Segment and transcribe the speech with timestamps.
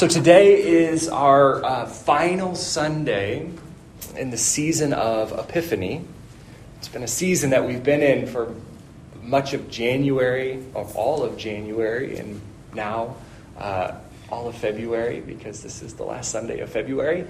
[0.00, 3.50] So today is our uh, final Sunday
[4.16, 6.02] in the season of Epiphany.
[6.78, 8.54] It's been a season that we've been in for
[9.20, 12.40] much of January, of all of January, and
[12.72, 13.16] now
[13.58, 13.92] uh,
[14.30, 17.26] all of February, because this is the last Sunday of February.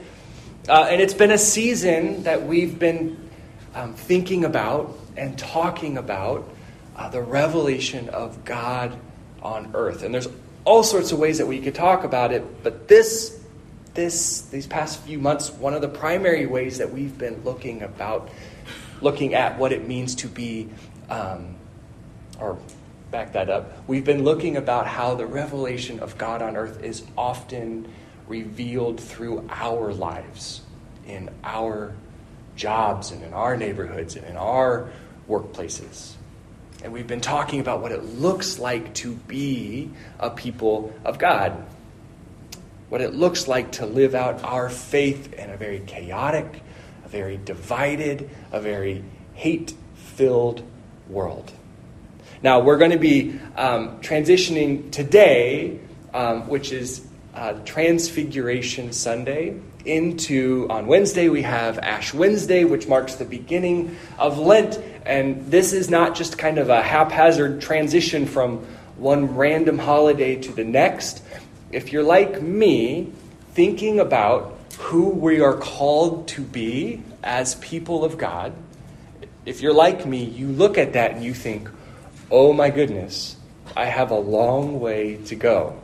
[0.69, 3.31] Uh, and it's been a season that we've been
[3.75, 6.49] um, thinking about and talking about
[6.95, 8.97] uh, the revelation of God
[9.43, 10.05] on earth.
[10.05, 10.29] And there's
[10.65, 13.39] all sorts of ways that we could talk about it, but this
[13.95, 18.31] this these past few months, one of the primary ways that we've been looking about
[19.01, 20.69] looking at what it means to be
[21.09, 21.57] um,
[22.39, 22.59] or
[23.11, 23.89] back that up.
[23.89, 27.91] We've been looking about how the revelation of God on earth is often
[28.29, 30.63] revealed through our lives,
[31.07, 31.95] in our
[32.55, 34.91] jobs and in our neighborhoods and in our
[35.29, 36.15] workplaces.
[36.83, 41.53] And we've been talking about what it looks like to be a people of God.
[42.89, 46.63] What it looks like to live out our faith in a very chaotic,
[47.05, 50.63] a very divided, a very hate filled
[51.09, 51.53] world.
[52.43, 55.81] Now, we're going to be um, transitioning today,
[56.15, 63.15] um, which is uh, Transfiguration Sunday into on Wednesday we have Ash Wednesday, which marks
[63.15, 64.79] the beginning of Lent.
[65.11, 68.59] And this is not just kind of a haphazard transition from
[68.97, 71.21] one random holiday to the next.
[71.73, 73.11] If you're like me,
[73.55, 78.53] thinking about who we are called to be as people of God,
[79.45, 81.69] if you're like me, you look at that and you think,
[82.31, 83.35] oh my goodness,
[83.77, 85.77] I have a long way to go.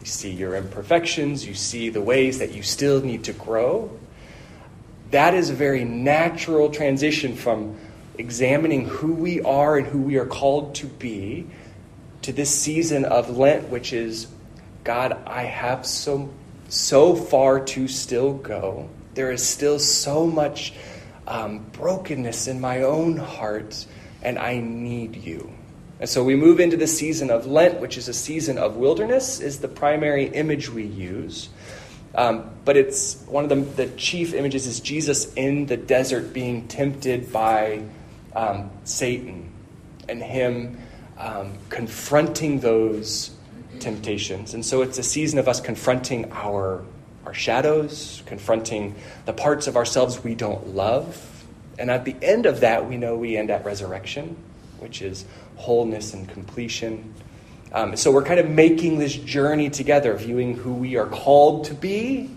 [0.00, 3.96] You see your imperfections, you see the ways that you still need to grow.
[5.12, 7.76] That is a very natural transition from
[8.18, 11.46] examining who we are and who we are called to be
[12.22, 14.26] to this season of Lent, which is
[14.82, 16.32] God, I have so
[16.68, 18.88] so far to still go.
[19.14, 20.72] There is still so much
[21.26, 23.86] um, brokenness in my own heart,
[24.22, 25.52] and I need you.
[26.00, 29.40] And so we move into the season of Lent, which is a season of wilderness,
[29.40, 31.48] is the primary image we use.
[32.14, 36.68] Um, but it's one of the, the, chief images is Jesus in the desert being
[36.68, 37.82] tempted by
[38.34, 39.50] um, Satan
[40.08, 40.78] and him
[41.18, 43.30] um, confronting those
[43.80, 44.54] temptations.
[44.54, 46.82] And so it's a season of us confronting our,
[47.26, 48.94] our shadows, confronting
[49.26, 51.30] the parts of ourselves we don't love.
[51.78, 54.36] And at the end of that, we know we end at resurrection,
[54.78, 55.24] which is
[55.56, 57.14] wholeness and completion.
[57.72, 61.74] Um, so we're kind of making this journey together, viewing who we are called to
[61.74, 62.30] be,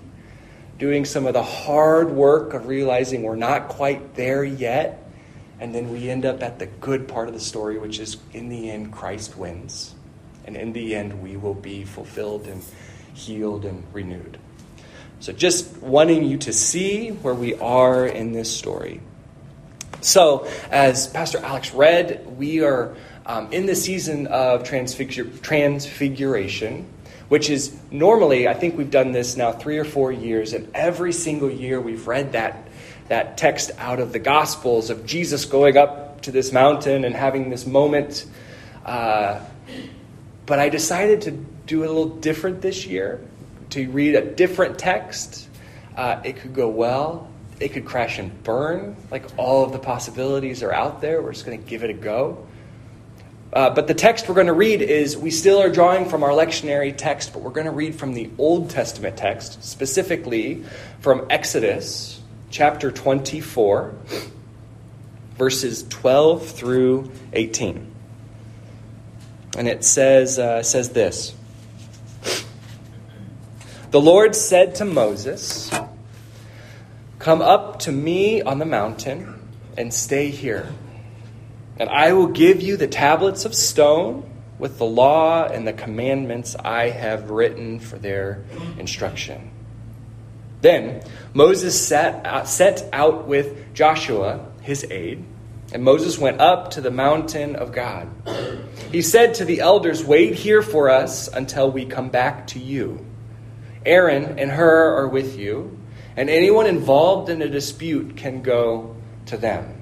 [0.79, 5.06] doing some of the hard work of realizing we're not quite there yet.
[5.59, 8.50] And then we end up at the good part of the story, which is in
[8.50, 9.95] the end, Christ wins.
[10.45, 12.63] And in the end, we will be fulfilled and
[13.13, 14.38] healed and renewed.
[15.19, 19.01] So, just wanting you to see where we are in this story.
[20.01, 22.95] So, as Pastor Alex read, we are
[23.25, 26.85] um, in the season of transfigur- transfiguration,
[27.29, 31.12] which is normally, I think we've done this now three or four years, and every
[31.12, 32.66] single year we've read that,
[33.07, 37.50] that text out of the Gospels of Jesus going up to this mountain and having
[37.50, 38.25] this moment.
[38.85, 39.40] Uh,
[40.45, 43.22] but I decided to do a little different this year,
[43.72, 45.47] to read a different text.
[45.95, 47.29] Uh, it could go well,
[47.59, 48.95] it could crash and burn.
[49.12, 51.22] Like all of the possibilities are out there.
[51.22, 52.47] We're just going to give it a go.
[53.51, 56.31] Uh, but the text we're going to read is we still are drawing from our
[56.31, 60.63] lectionary text, but we're going to read from the Old Testament text, specifically
[61.00, 62.16] from Exodus
[62.49, 63.93] chapter 24,
[65.37, 67.93] verses 12 through 18.
[69.57, 71.35] And it says, uh, says this
[73.91, 75.71] The Lord said to Moses,
[77.19, 79.47] Come up to me on the mountain
[79.77, 80.71] and stay here.
[81.79, 86.55] And I will give you the tablets of stone with the law and the commandments
[86.55, 88.43] I have written for their
[88.79, 89.51] instruction.
[90.62, 91.01] Then
[91.33, 95.24] Moses set out, uh, set out with Joshua, his aide,
[95.71, 98.09] and Moses went up to the mountain of God.
[98.92, 103.06] He said to the elders, Wait here for us until we come back to you.
[103.86, 105.77] Aaron and Hur are with you
[106.18, 108.95] and anyone involved in a dispute can go
[109.27, 109.80] to them.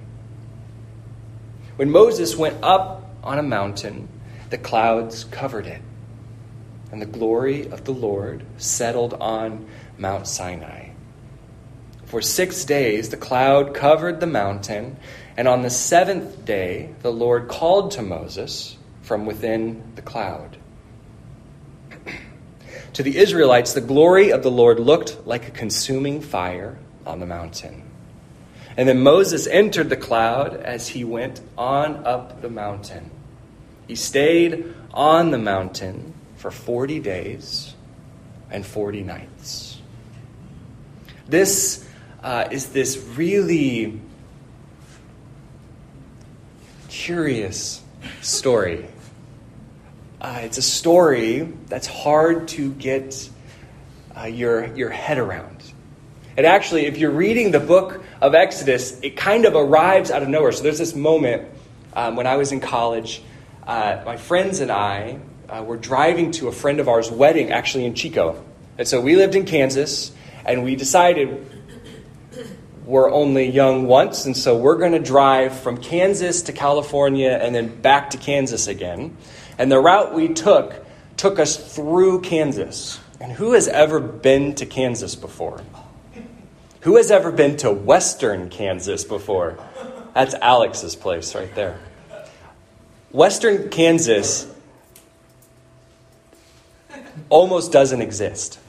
[1.77, 4.09] When Moses went up on a mountain,
[4.49, 5.81] the clouds covered it,
[6.91, 9.65] and the glory of the Lord settled on
[9.97, 10.89] Mount Sinai.
[12.05, 14.97] For six days the cloud covered the mountain,
[15.37, 20.57] and on the seventh day the Lord called to Moses from within the cloud.
[22.93, 27.25] To the Israelites, the glory of the Lord looked like a consuming fire on the
[27.25, 27.83] mountain.
[28.77, 33.11] And then Moses entered the cloud as he went on up the mountain.
[33.87, 37.73] He stayed on the mountain for 40 days
[38.49, 39.74] and 40 nights.
[41.27, 41.87] This
[42.23, 43.99] uh, is this really
[46.89, 47.81] curious
[48.21, 48.85] story.
[50.21, 53.29] Uh, it's a story that's hard to get
[54.17, 55.63] uh, your, your head around.
[56.37, 60.29] And actually, if you're reading the book of Exodus, it kind of arrives out of
[60.29, 60.51] nowhere.
[60.51, 61.47] So there's this moment
[61.93, 63.21] um, when I was in college,
[63.65, 65.19] uh, my friends and I
[65.49, 68.43] uh, were driving to a friend of ours' wedding, actually in Chico.
[68.77, 70.11] And so we lived in Kansas,
[70.45, 71.45] and we decided
[72.85, 77.55] we're only young once, and so we're going to drive from Kansas to California and
[77.55, 79.17] then back to Kansas again.
[79.57, 80.85] And the route we took
[81.17, 82.99] took us through Kansas.
[83.19, 85.61] And who has ever been to Kansas before?
[86.81, 89.57] Who has ever been to Western Kansas before?
[90.13, 91.79] That's Alex's place right there.
[93.11, 94.47] Western Kansas
[97.29, 98.59] almost doesn't exist.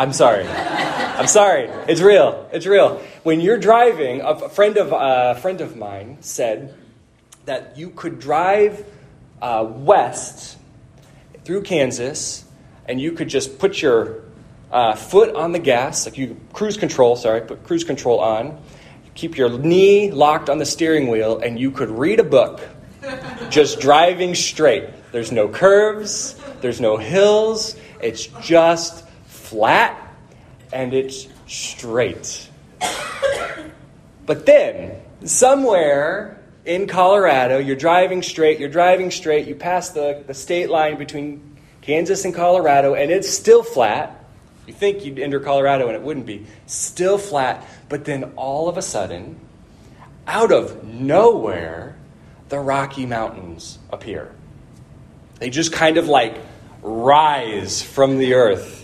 [0.00, 0.46] I'm sorry.
[0.46, 1.64] I'm sorry.
[1.86, 2.48] It's real.
[2.54, 3.02] It's real.
[3.22, 6.74] When you're driving, a friend of uh, a friend of mine said
[7.44, 8.82] that you could drive
[9.42, 10.56] uh, west
[11.44, 12.46] through Kansas,
[12.86, 14.22] and you could just put your
[14.72, 17.14] uh, foot on the gas, like you cruise control.
[17.14, 18.58] Sorry, put cruise control on.
[19.14, 22.66] Keep your knee locked on the steering wheel, and you could read a book,
[23.50, 24.88] just driving straight.
[25.12, 26.40] There's no curves.
[26.62, 27.76] There's no hills.
[28.00, 29.04] It's just
[29.50, 30.00] flat
[30.72, 32.48] and it's straight.
[34.24, 40.34] But then, somewhere in Colorado, you're driving straight, you're driving straight, you pass the, the
[40.34, 44.24] state line between Kansas and Colorado, and it's still flat.
[44.68, 46.46] You think you'd enter Colorado and it wouldn't be.
[46.66, 49.40] Still flat, but then all of a sudden,
[50.28, 51.96] out of nowhere,
[52.50, 54.30] the Rocky Mountains appear.
[55.40, 56.36] They just kind of like
[56.82, 58.79] rise from the earth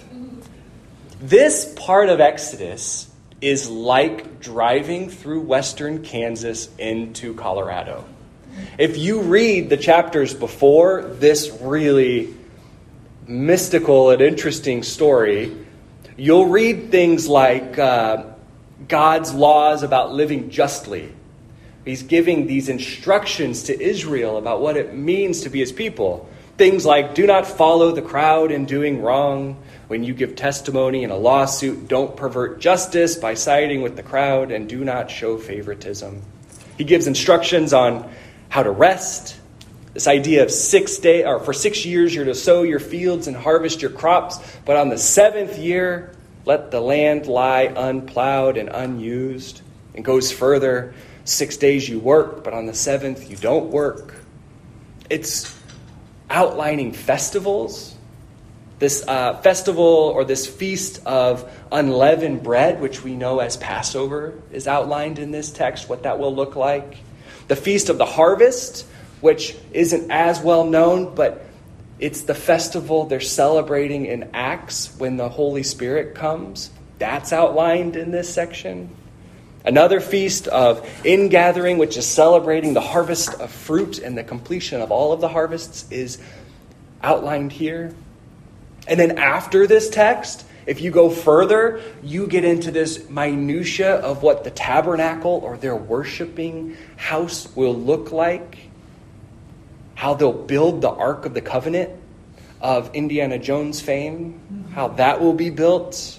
[1.21, 3.11] this part of Exodus
[3.41, 8.05] is like driving through western Kansas into Colorado.
[8.79, 12.35] If you read the chapters before this really
[13.27, 15.57] mystical and interesting story,
[16.17, 18.25] you'll read things like uh,
[18.89, 21.13] God's laws about living justly.
[21.85, 26.29] He's giving these instructions to Israel about what it means to be his people.
[26.57, 31.11] Things like do not follow the crowd in doing wrong, when you give testimony in
[31.11, 36.23] a lawsuit, don't pervert justice by siding with the crowd and do not show favoritism.
[36.77, 38.11] He gives instructions on
[38.49, 39.37] how to rest.
[39.95, 43.37] This idea of six day or for six years you're to sow your fields and
[43.37, 46.13] harvest your crops, but on the seventh year
[46.45, 49.63] let the land lie unplowed and unused.
[49.95, 50.95] And goes further,
[51.25, 54.15] six days you work, but on the seventh you don't work.
[55.09, 55.59] It's
[56.29, 57.96] outlining festivals
[58.79, 64.69] this uh, festival or this feast of unleavened bread, which we know as Passover, is
[64.69, 66.99] outlined in this text, what that will look like.
[67.49, 68.87] The feast of the harvest,
[69.21, 71.47] which isn't as well known, but
[71.99, 76.71] it's the festival they're celebrating in Acts when the Holy Spirit comes.
[76.99, 78.95] That's outlined in this section.
[79.65, 84.93] Another feast of ingathering, which is celebrating the harvest of fruit and the completion of
[84.93, 86.19] all of the harvests, is
[87.03, 87.95] outlined here.
[88.87, 94.23] And then after this text, if you go further, you get into this minutia of
[94.23, 98.59] what the tabernacle or their worshiping house will look like,
[99.95, 101.91] how they'll build the Ark of the Covenant
[102.61, 106.19] of Indiana Jones fame, how that will be built,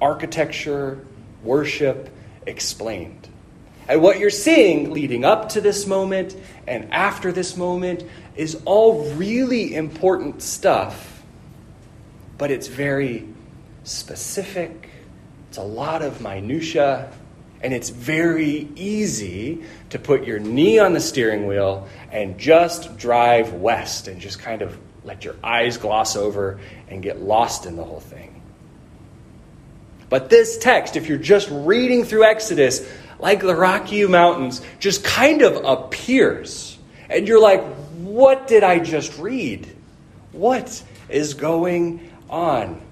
[0.00, 1.04] architecture,
[1.42, 2.10] worship
[2.46, 3.28] explained.
[3.88, 6.36] And what you're seeing leading up to this moment
[6.66, 8.02] and after this moment
[8.34, 11.15] is all really important stuff
[12.38, 13.26] but it's very
[13.84, 14.90] specific.
[15.48, 17.10] It's a lot of minutia,
[17.62, 23.52] and it's very easy to put your knee on the steering wheel and just drive
[23.54, 27.84] west and just kind of let your eyes gloss over and get lost in the
[27.84, 28.42] whole thing.
[30.08, 32.88] But this text, if you're just reading through Exodus,
[33.18, 36.78] like the Rocky Mountains, just kind of appears.
[37.08, 37.64] And you're like,
[37.96, 39.66] what did I just read?
[40.32, 42.82] What is going on.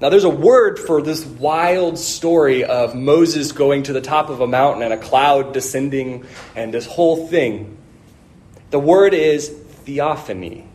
[0.00, 4.40] Now, there's a word for this wild story of Moses going to the top of
[4.40, 7.78] a mountain and a cloud descending and this whole thing.
[8.70, 10.68] The word is theophany.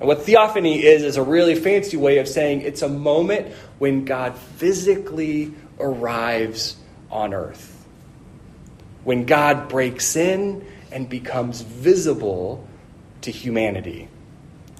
[0.00, 4.04] And what theophany is, is a really fancy way of saying it's a moment when
[4.04, 6.76] God physically arrives
[7.08, 7.86] on earth.
[9.04, 12.66] When God breaks in and becomes visible
[13.20, 14.08] to humanity.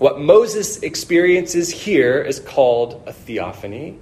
[0.02, 4.00] What Moses experiences here is called a theophany.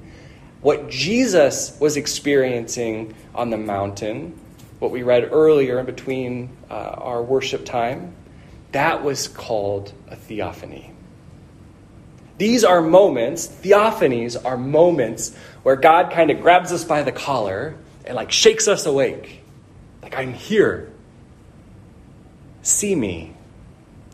[0.63, 4.41] What Jesus was experiencing on the mountain,
[4.79, 8.15] what we read earlier in between uh, our worship time,
[8.73, 10.91] that was called a theophany.
[12.39, 17.77] These are moments, theophanies are moments where God kind of grabs us by the collar
[18.07, 19.43] and like shakes us awake.
[20.01, 20.91] Like, I'm here.
[22.63, 23.35] See me.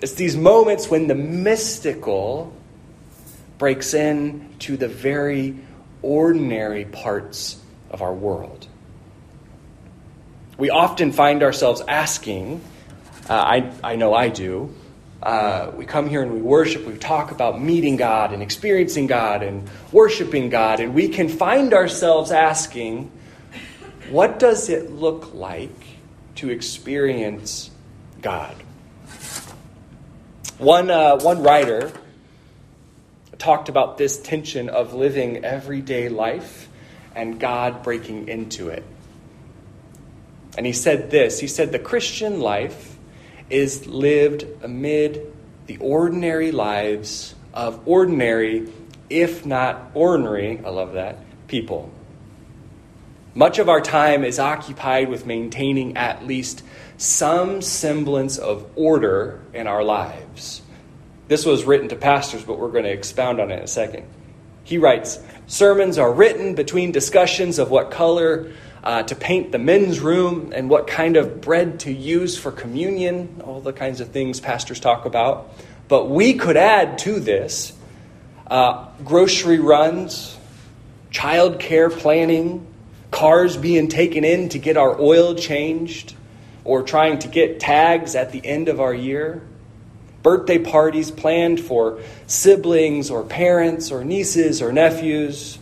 [0.01, 2.53] It's these moments when the mystical
[3.59, 5.57] breaks in to the very
[6.03, 7.59] ordinary parts
[7.91, 8.67] of our world.
[10.59, 12.61] We often find ourselves asking,
[13.29, 14.75] uh, I, I know I do,
[15.23, 19.43] uh, we come here and we worship, we talk about meeting God and experiencing God
[19.43, 23.11] and worshiping God, and we can find ourselves asking,
[24.11, 25.71] what does it look like
[26.37, 27.71] to experience
[28.21, 28.55] God?
[30.59, 31.93] One, uh, one writer
[33.37, 36.69] talked about this tension of living everyday life
[37.15, 38.83] and God breaking into it.
[40.57, 42.97] And he said this He said, The Christian life
[43.51, 45.31] is lived amid
[45.67, 48.73] the ordinary lives of ordinary,
[49.11, 51.93] if not ordinary, I love that, people.
[53.37, 56.63] Much of our time is occupied with maintaining at least
[56.97, 60.63] some semblance of order in our lives.
[61.29, 64.07] This was written to pastors, but we're going to expound on it in a second.
[64.65, 68.53] He writes Sermons are written between discussions of what color
[68.83, 73.43] uh, to paint the men's room and what kind of bread to use for communion,
[73.45, 75.55] all the kinds of things pastors talk about.
[75.89, 77.75] But we could add to this
[78.47, 80.39] uh, grocery runs,
[81.11, 82.67] child care planning,
[83.11, 86.15] cars being taken in to get our oil changed,
[86.65, 89.41] or trying to get tags at the end of our year,
[90.23, 95.59] birthday parties planned for siblings or parents or nieces or nephews,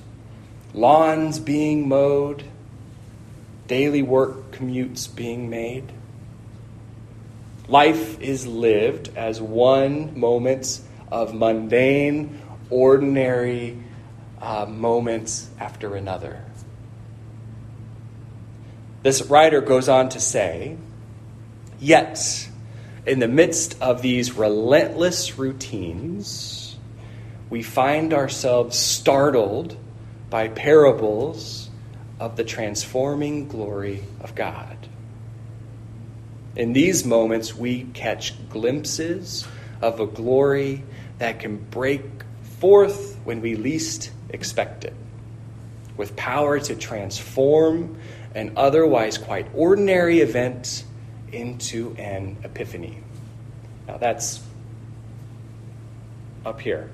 [0.73, 2.43] lawns being mowed,
[3.67, 5.85] daily work commutes being made.
[7.69, 13.79] Life is lived as one moments of mundane, ordinary
[14.41, 16.44] uh, moments after another.
[19.05, 20.79] This writer goes on to say
[21.79, 22.49] Yet,
[23.07, 26.77] in the midst of these relentless routines,
[27.51, 29.77] we find ourselves startled
[30.31, 31.69] by parables
[32.19, 34.79] of the transforming glory of God.
[36.57, 39.47] In these moments, we catch glimpses
[39.83, 40.83] of a glory
[41.19, 42.03] that can break
[42.59, 44.95] forth when we least expect it,
[45.99, 47.99] with power to transform
[48.35, 50.85] an otherwise quite ordinary event
[51.33, 52.99] into an epiphany.
[53.87, 54.43] Now that's
[56.45, 56.91] up here.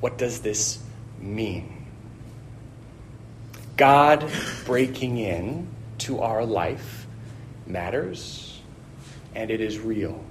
[0.00, 0.78] What does this
[1.20, 1.86] mean?
[3.76, 4.30] God
[4.64, 7.06] breaking in to our life
[7.66, 8.60] matters
[9.34, 10.22] and it is real.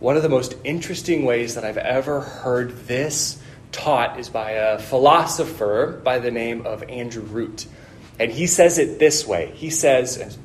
[0.00, 3.40] One of the most interesting ways that I've ever heard this
[3.72, 7.66] taught is by a philosopher by the name of Andrew Root.
[8.18, 9.52] And he says it this way.
[9.54, 10.38] He says,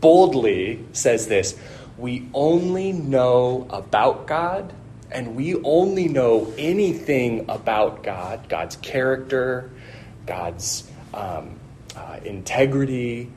[0.00, 1.56] boldly says this
[1.96, 4.72] We only know about God,
[5.10, 9.70] and we only know anything about God, God's character,
[10.26, 11.58] God's um,
[11.94, 13.30] uh, integrity,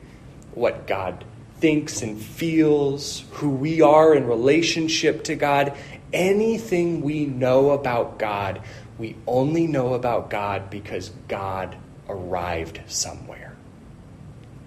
[0.54, 1.24] what God
[1.58, 5.76] thinks and feels, who we are in relationship to God.
[6.12, 8.62] Anything we know about God,
[8.98, 11.76] we only know about God because God
[12.10, 13.56] arrived somewhere.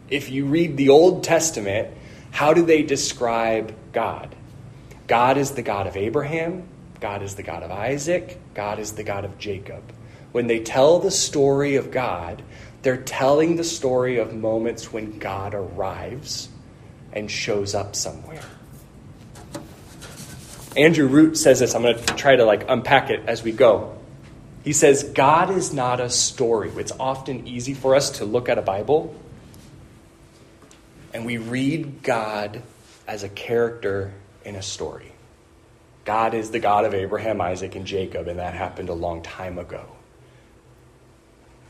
[0.10, 1.90] If you read the Old Testament,
[2.32, 4.36] how do they describe God?
[5.08, 6.68] God is the God of Abraham,
[7.00, 9.84] God is the God of Isaac, God is the God of Jacob.
[10.32, 12.42] When they tell the story of God,
[12.82, 16.50] they're telling the story of moments when God arrives
[17.12, 18.44] and shows up somewhere.
[20.76, 21.76] Andrew Root says this.
[21.76, 23.96] I'm going to try to like unpack it as we go.
[24.64, 26.72] He says God is not a story.
[26.78, 29.16] It's often easy for us to look at a Bible
[31.14, 32.62] and we read God
[33.08, 35.12] as a character in a story.
[36.06, 39.58] God is the God of Abraham, Isaac, and Jacob, and that happened a long time
[39.58, 39.86] ago.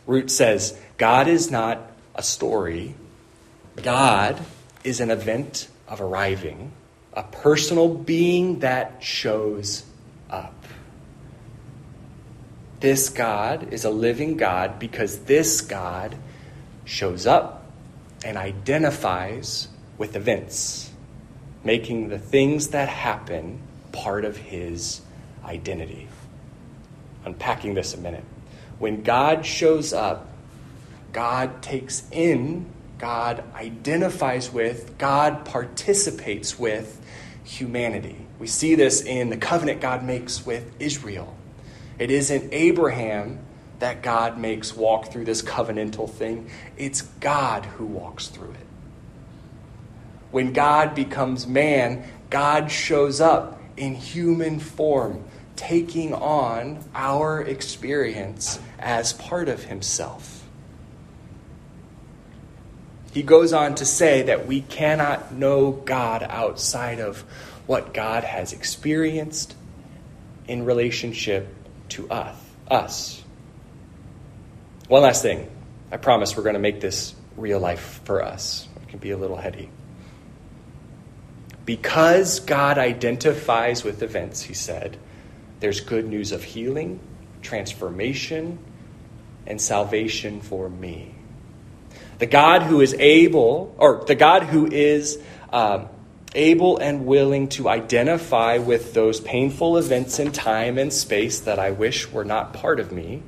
[0.08, 2.96] Root says God is not a story,
[3.82, 4.44] God
[4.84, 6.72] is an event of arriving,
[7.14, 9.86] a personal being that shows
[10.30, 10.56] up.
[12.84, 16.18] This God is a living God because this God
[16.84, 17.66] shows up
[18.26, 20.92] and identifies with events,
[21.64, 23.62] making the things that happen
[23.94, 25.00] part of his
[25.46, 26.10] identity.
[27.24, 28.26] Unpacking this a minute.
[28.80, 30.28] When God shows up,
[31.14, 32.66] God takes in,
[32.98, 37.00] God identifies with, God participates with
[37.46, 38.28] humanity.
[38.40, 41.38] We see this in the covenant God makes with Israel.
[42.00, 43.40] It isn't Abraham
[43.80, 48.68] that God makes walk through this covenantal thing, it's God who walks through it.
[50.32, 55.24] When God becomes man, God shows up in human form,
[55.56, 60.44] taking on our experience as part of himself.
[63.12, 67.20] He goes on to say that we cannot know God outside of
[67.68, 69.56] what God has experienced
[70.48, 71.48] in relationship
[71.94, 72.38] to us.
[72.70, 73.24] us.
[74.88, 75.50] One last thing.
[75.92, 78.68] I promise we're going to make this real life for us.
[78.82, 79.70] It can be a little heady.
[81.66, 84.98] Because God identifies with events, he said,
[85.60, 87.00] there's good news of healing,
[87.42, 88.58] transformation,
[89.48, 91.14] and salvation for me.
[92.20, 95.22] The God who is able, or the God who is
[95.52, 95.88] um,
[96.36, 101.72] able and willing to identify with those painful events in time and space that I
[101.72, 103.24] wish were not part of me,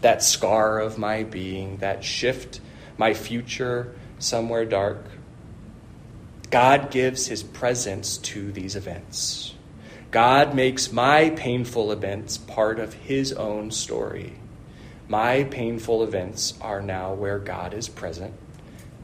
[0.00, 2.60] that scar of my being, that shift
[2.98, 5.04] my future somewhere dark.
[6.50, 9.54] God gives his presence to these events.
[10.10, 14.34] God makes my painful events part of his own story.
[15.08, 18.34] My painful events are now where God is present,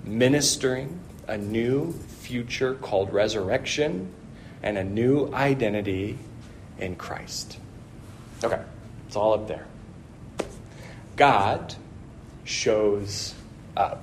[0.05, 4.13] ministering a new future called resurrection
[4.63, 6.19] and a new identity
[6.79, 7.59] in Christ.
[8.43, 8.61] Okay,
[9.07, 9.67] it's all up there.
[11.17, 11.75] God
[12.45, 13.35] shows
[13.77, 14.03] up.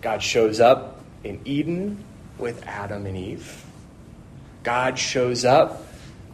[0.00, 2.02] God shows up in Eden
[2.38, 3.64] with Adam and Eve.
[4.62, 5.82] God shows up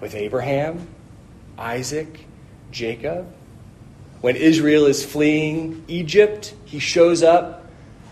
[0.00, 0.86] with Abraham,
[1.58, 2.26] Isaac,
[2.70, 3.32] Jacob.
[4.20, 7.65] When Israel is fleeing Egypt, he shows up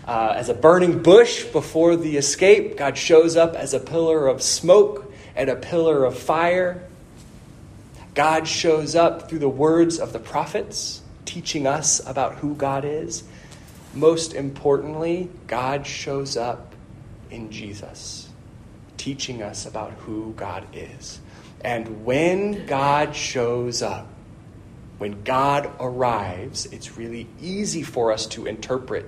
[0.05, 2.77] uh, as a burning bush before the escape.
[2.77, 6.83] God shows up as a pillar of smoke and a pillar of fire.
[8.13, 13.23] God shows up through the words of the prophets, teaching us about who God is.
[13.93, 16.73] Most importantly, God shows up
[17.31, 18.29] in Jesus,
[18.97, 21.19] teaching us about who God is.
[21.61, 24.07] And when God shows up,
[24.97, 29.05] when God arrives, it's really easy for us to interpret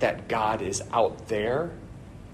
[0.00, 1.70] that God is out there,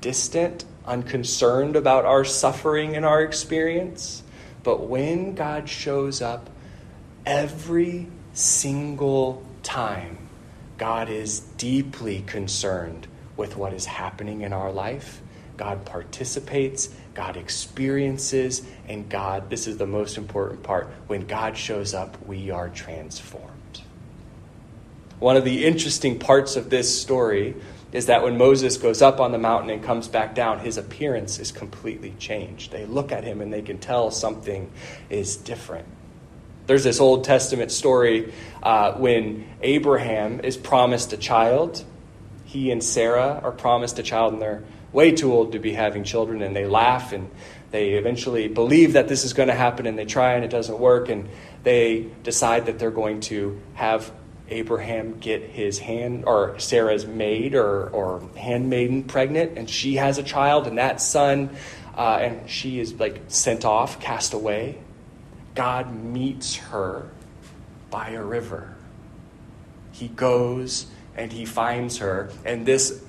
[0.01, 4.23] distant, unconcerned about our suffering and our experience.
[4.63, 6.51] But when God shows up,
[7.25, 10.19] every single time,
[10.79, 15.21] God is deeply concerned with what is happening in our life.
[15.57, 21.95] God participates, God experiences, and God, this is the most important part, when God shows
[21.95, 23.81] up, we are transformed.
[25.19, 27.57] One of the interesting parts of this story
[27.91, 31.39] is that when Moses goes up on the mountain and comes back down, his appearance
[31.39, 32.71] is completely changed.
[32.71, 34.71] They look at him and they can tell something
[35.09, 35.89] is different.
[36.67, 41.83] There's this Old Testament story uh, when Abraham is promised a child.
[42.45, 46.05] He and Sarah are promised a child, and they're way too old to be having
[46.05, 47.31] children, and they laugh and
[47.71, 50.79] they eventually believe that this is going to happen, and they try and it doesn't
[50.79, 51.29] work, and
[51.63, 54.11] they decide that they're going to have
[54.49, 60.23] Abraham get his hand or Sarah's maid or, or handmaiden pregnant, and she has a
[60.23, 61.51] child, and that son,
[61.97, 64.79] uh, and she is like sent off, cast away.
[65.55, 67.11] God meets her
[67.91, 68.75] by a river.
[69.93, 73.03] He goes and he finds her, and this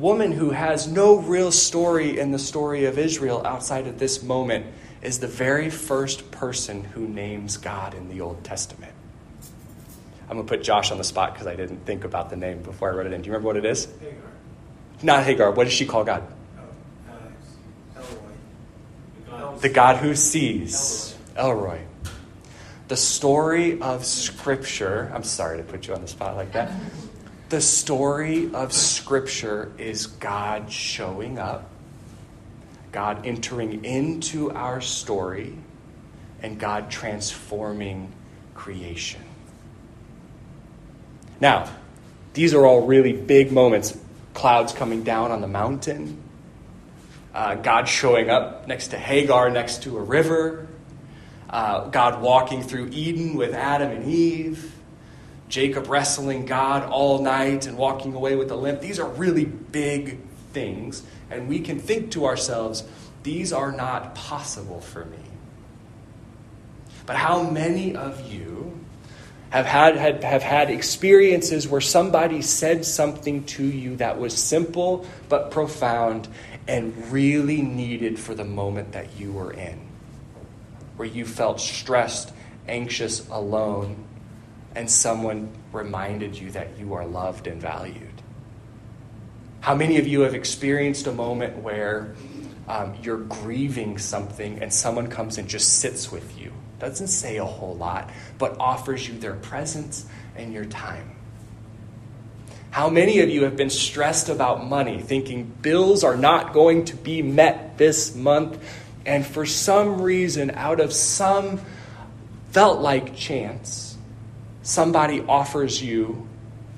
[0.00, 4.64] woman who has no real story in the story of Israel outside of this moment
[5.02, 8.92] is the very first person who names God in the Old Testament.
[10.22, 12.62] I'm going to put Josh on the spot because I didn't think about the name
[12.62, 13.20] before I wrote it in.
[13.20, 13.86] Do you remember what it is?
[14.00, 14.14] Hagar.
[15.02, 15.50] Not Hagar.
[15.50, 16.22] What does she call God?
[17.98, 18.02] Oh,
[19.32, 21.14] uh, The God who sees.
[21.36, 21.80] El Roi.
[22.88, 25.10] The story of Scripture.
[25.14, 26.72] I'm sorry to put you on the spot like that.
[27.50, 31.68] The story of Scripture is God showing up,
[32.92, 35.56] God entering into our story,
[36.42, 38.12] and God transforming
[38.54, 39.22] creation.
[41.40, 41.68] Now,
[42.34, 43.98] these are all really big moments.
[44.32, 46.22] Clouds coming down on the mountain,
[47.34, 50.68] uh, God showing up next to Hagar, next to a river.
[51.50, 54.69] uh, God walking through Eden with Adam and Eve,
[55.50, 58.80] Jacob wrestling God all night and walking away with a limp.
[58.80, 60.20] These are really big
[60.52, 62.84] things, and we can think to ourselves,
[63.24, 65.18] these are not possible for me.
[67.04, 68.78] But how many of you
[69.50, 75.04] have had, had, have had experiences where somebody said something to you that was simple
[75.28, 76.28] but profound
[76.68, 79.80] and really needed for the moment that you were in?
[80.96, 82.32] Where you felt stressed,
[82.68, 84.04] anxious, alone,
[84.74, 88.22] and someone reminded you that you are loved and valued.
[89.60, 92.14] How many of you have experienced a moment where
[92.68, 96.52] um, you're grieving something and someone comes and just sits with you?
[96.78, 101.16] Doesn't say a whole lot, but offers you their presence and your time.
[102.70, 106.96] How many of you have been stressed about money, thinking bills are not going to
[106.96, 108.62] be met this month,
[109.04, 111.60] and for some reason, out of some
[112.52, 113.89] felt like chance,
[114.70, 116.28] somebody offers you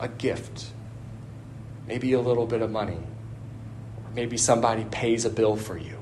[0.01, 0.67] a gift?
[1.87, 2.99] Maybe a little bit of money.
[4.15, 5.99] Maybe somebody pays a bill for you.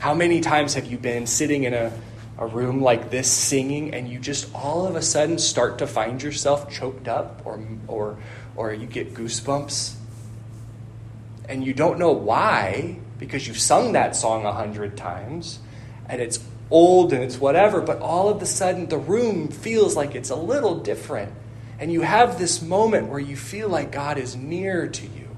[0.00, 1.92] How many times have you been sitting in a,
[2.36, 6.20] a room like this singing and you just all of a sudden start to find
[6.20, 8.18] yourself choked up or, or,
[8.56, 9.94] or you get goosebumps?
[11.48, 15.60] And you don't know why because you've sung that song a hundred times
[16.08, 20.14] and it's old and it's whatever, but all of a sudden the room feels like
[20.14, 21.32] it's a little different.
[21.78, 25.28] And you have this moment where you feel like God is near to you.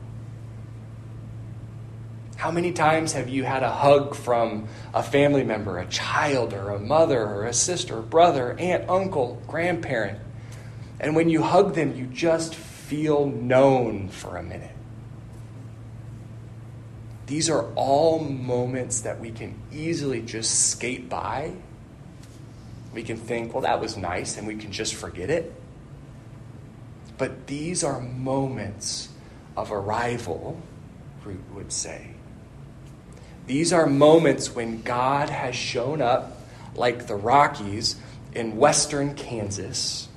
[2.37, 6.71] How many times have you had a hug from a family member, a child, or
[6.71, 10.21] a mother, or a sister, brother, aunt, uncle, grandparent?
[11.01, 14.71] And when you hug them, you just feel known for a minute.
[17.29, 21.53] These are all moments that we can easily just skate by.
[22.95, 25.53] We can think, well, that was nice, and we can just forget it.
[27.19, 29.11] But these are moments
[29.59, 30.61] of arrival,
[31.23, 32.13] Root would say.
[33.47, 36.41] These are moments when God has shown up,
[36.75, 37.97] like the Rockies
[38.35, 40.09] in western Kansas,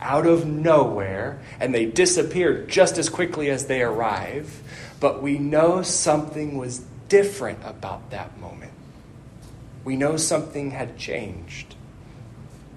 [0.00, 4.62] out of nowhere, and they disappear just as quickly as they arrive.
[5.00, 8.72] But we know something was different about that moment.
[9.84, 11.74] We know something had changed.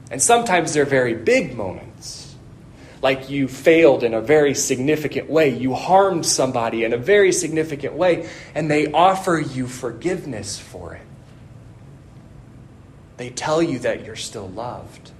[0.09, 2.36] And sometimes they're very big moments
[3.01, 5.49] like you failed in a very significant way.
[5.49, 11.01] You harmed somebody in a very significant way, and they offer you forgiveness for it.
[13.17, 15.12] They tell you that you're still loved.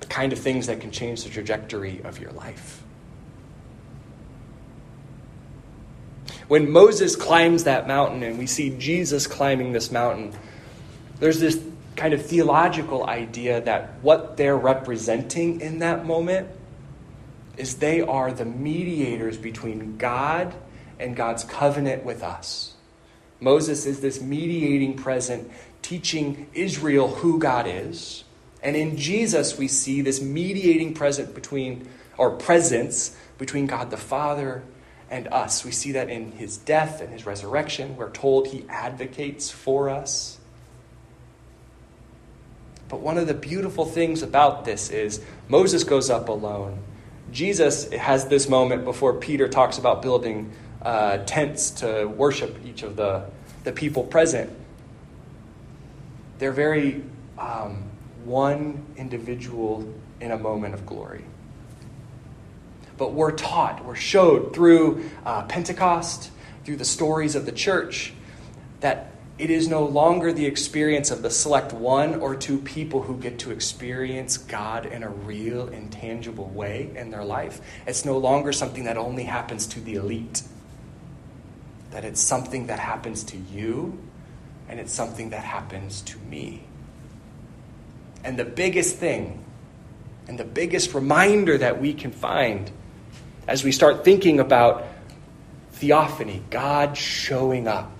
[0.00, 2.82] The kind of things that can change the trajectory of your life.
[6.48, 10.32] When Moses climbs that mountain and we see Jesus climbing this mountain,
[11.20, 11.62] there's this
[11.94, 16.48] kind of theological idea that what they're representing in that moment
[17.58, 20.54] is they are the mediators between God
[20.98, 22.74] and God's covenant with us.
[23.40, 25.50] Moses is this mediating present,
[25.82, 28.24] teaching Israel who God is.
[28.62, 34.62] And in Jesus, we see this mediating present between, or presence between God the Father
[35.10, 35.64] and us.
[35.64, 37.96] We see that in his death and his resurrection.
[37.96, 40.38] We're told he advocates for us.
[42.88, 46.78] But one of the beautiful things about this is Moses goes up alone.
[47.30, 52.96] Jesus has this moment before Peter talks about building uh, tents to worship each of
[52.96, 53.24] the,
[53.64, 54.50] the people present.
[56.38, 57.02] They're very
[57.36, 57.84] um,
[58.24, 61.24] one individual in a moment of glory.
[62.98, 66.30] But we're taught, we're showed through uh, Pentecost,
[66.64, 68.12] through the stories of the church,
[68.80, 73.16] that it is no longer the experience of the select one or two people who
[73.16, 77.60] get to experience God in a real and tangible way in their life.
[77.86, 80.42] It's no longer something that only happens to the elite.
[81.92, 83.96] That it's something that happens to you
[84.68, 86.64] and it's something that happens to me.
[88.24, 89.44] And the biggest thing
[90.26, 92.70] and the biggest reminder that we can find
[93.48, 94.86] as we start thinking about
[95.72, 97.90] theophany, God showing up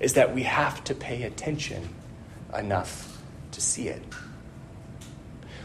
[0.00, 1.88] is that we have to pay attention
[2.58, 4.02] enough to see it.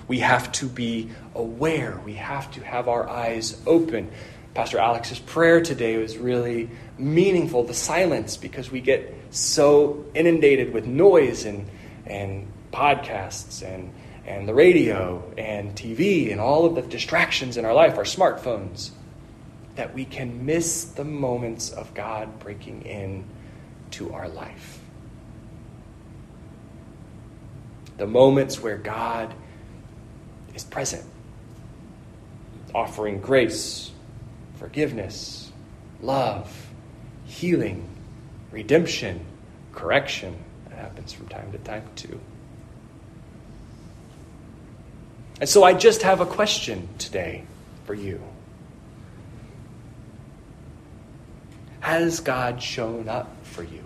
[0.07, 1.99] We have to be aware.
[2.05, 4.11] We have to have our eyes open.
[4.53, 10.85] Pastor Alex's prayer today was really meaningful, the silence, because we get so inundated with
[10.85, 11.67] noise and,
[12.05, 13.91] and podcasts and,
[14.27, 18.91] and the radio and TV and all of the distractions in our life, our smartphones,
[19.75, 23.23] that we can miss the moments of God breaking in
[23.91, 24.79] to our life.
[27.95, 29.33] The moments where God
[30.53, 31.05] is present,
[32.75, 33.91] offering grace,
[34.57, 35.51] forgiveness,
[36.01, 36.69] love,
[37.25, 37.87] healing,
[38.51, 39.25] redemption,
[39.71, 40.37] correction.
[40.69, 42.19] That happens from time to time, too.
[45.39, 47.43] And so I just have a question today
[47.85, 48.21] for you.
[51.79, 53.83] Has God shown up for you?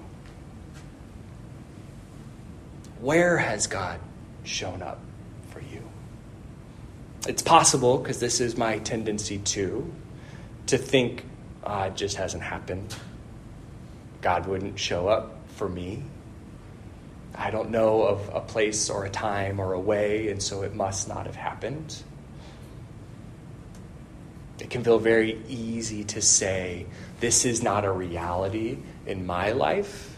[3.00, 4.00] Where has God
[4.44, 5.00] shown up
[5.50, 5.84] for you?
[7.28, 9.94] It's possible, because this is my tendency too,
[10.68, 11.26] to think
[11.64, 12.96] uh, it just hasn't happened.
[14.22, 16.04] God wouldn't show up for me.
[17.36, 20.76] I don't know of a place or a time or a way, and so it
[20.76, 22.04] must not have happened.
[24.60, 26.86] It can feel very easy to say,
[27.20, 30.18] This is not a reality in my life.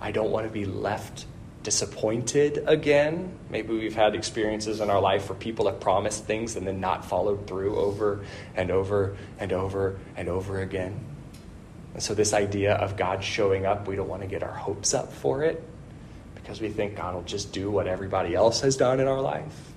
[0.00, 1.26] I don't want to be left
[1.62, 3.36] disappointed again.
[3.48, 7.06] Maybe we've had experiences in our life where people have promised things and then not
[7.06, 11.13] followed through over and over and over and over again.
[11.94, 14.92] And so, this idea of God showing up, we don't want to get our hopes
[14.94, 15.62] up for it
[16.34, 19.72] because we think God will just do what everybody else has done in our life.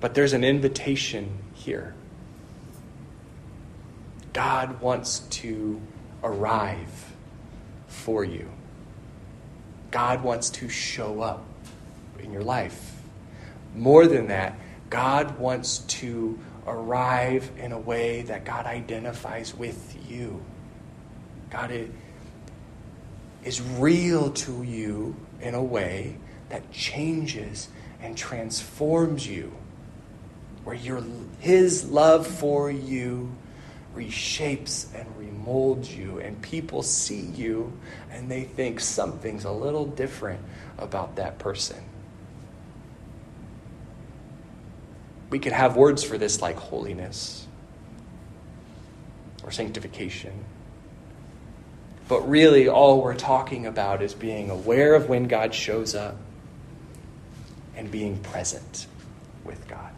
[0.00, 1.94] But there's an invitation here.
[4.32, 5.80] God wants to
[6.22, 7.12] arrive
[7.86, 8.48] for you.
[9.90, 11.44] God wants to show up
[12.18, 12.96] in your life.
[13.74, 14.58] More than that,
[14.88, 16.38] God wants to
[16.70, 20.42] arrive in a way that God identifies with you.
[21.50, 21.90] God
[23.44, 26.16] is real to you in a way
[26.48, 27.68] that changes
[28.00, 29.52] and transforms you,
[30.64, 31.02] where your,
[31.40, 33.30] His love for you
[33.94, 37.72] reshapes and remolds you, and people see you
[38.10, 40.40] and they think something's a little different
[40.78, 41.82] about that person.
[45.30, 47.46] We could have words for this like holiness
[49.42, 50.32] or sanctification.
[52.08, 56.16] But really, all we're talking about is being aware of when God shows up
[57.76, 58.88] and being present
[59.44, 59.89] with God.